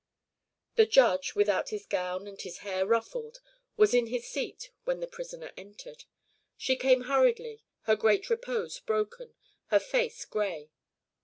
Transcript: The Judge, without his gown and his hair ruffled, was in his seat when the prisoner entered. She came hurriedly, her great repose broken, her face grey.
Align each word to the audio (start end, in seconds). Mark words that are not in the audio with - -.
The 0.77 0.87
Judge, 0.87 1.35
without 1.35 1.69
his 1.69 1.85
gown 1.85 2.25
and 2.25 2.41
his 2.41 2.57
hair 2.65 2.87
ruffled, 2.87 3.39
was 3.77 3.93
in 3.93 4.07
his 4.07 4.27
seat 4.27 4.71
when 4.83 4.99
the 4.99 5.05
prisoner 5.05 5.51
entered. 5.55 6.05
She 6.57 6.75
came 6.75 7.01
hurriedly, 7.01 7.61
her 7.81 7.95
great 7.95 8.27
repose 8.27 8.79
broken, 8.79 9.35
her 9.67 9.79
face 9.79 10.25
grey. 10.25 10.71